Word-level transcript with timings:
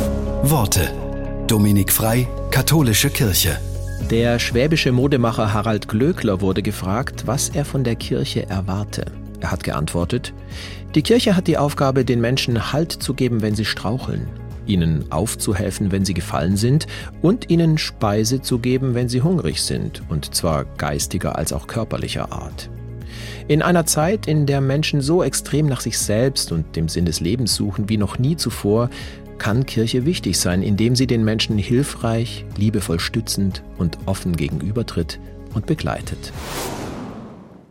Worte. 0.00 0.90
Dominik 1.46 1.92
Frei, 1.92 2.26
Katholische 2.50 3.10
Kirche. 3.10 3.58
Der 4.10 4.38
schwäbische 4.38 4.92
Modemacher 4.92 5.52
Harald 5.52 5.88
Glöckler 5.88 6.40
wurde 6.40 6.62
gefragt, 6.62 7.26
was 7.26 7.50
er 7.50 7.64
von 7.64 7.84
der 7.84 7.96
Kirche 7.96 8.48
erwarte. 8.48 9.04
Er 9.40 9.52
hat 9.52 9.62
geantwortet, 9.62 10.32
die 10.94 11.02
Kirche 11.02 11.36
hat 11.36 11.46
die 11.46 11.58
Aufgabe, 11.58 12.04
den 12.04 12.20
Menschen 12.20 12.72
Halt 12.72 12.92
zu 12.92 13.14
geben, 13.14 13.42
wenn 13.42 13.54
sie 13.54 13.64
straucheln, 13.64 14.26
ihnen 14.66 15.04
aufzuhelfen, 15.10 15.92
wenn 15.92 16.04
sie 16.04 16.14
gefallen 16.14 16.56
sind 16.56 16.86
und 17.20 17.50
ihnen 17.50 17.78
Speise 17.78 18.40
zu 18.40 18.58
geben, 18.58 18.94
wenn 18.94 19.08
sie 19.08 19.22
hungrig 19.22 19.62
sind, 19.62 20.02
und 20.08 20.34
zwar 20.34 20.64
geistiger 20.64 21.36
als 21.36 21.52
auch 21.52 21.66
körperlicher 21.66 22.32
Art. 22.32 22.70
In 23.48 23.62
einer 23.62 23.84
Zeit, 23.84 24.26
in 24.26 24.46
der 24.46 24.60
Menschen 24.60 25.00
so 25.00 25.22
extrem 25.22 25.66
nach 25.66 25.80
sich 25.80 25.98
selbst 25.98 26.52
und 26.52 26.76
dem 26.76 26.88
Sinn 26.88 27.04
des 27.04 27.20
Lebens 27.20 27.54
suchen 27.54 27.88
wie 27.88 27.96
noch 27.96 28.18
nie 28.18 28.36
zuvor, 28.36 28.90
kann 29.40 29.66
Kirche 29.66 30.04
wichtig 30.06 30.38
sein, 30.38 30.62
indem 30.62 30.94
sie 30.94 31.08
den 31.08 31.24
Menschen 31.24 31.58
hilfreich, 31.58 32.44
liebevoll 32.56 33.00
stützend 33.00 33.64
und 33.78 33.98
offen 34.06 34.36
gegenübertritt 34.36 35.18
und 35.54 35.66
begleitet. 35.66 36.32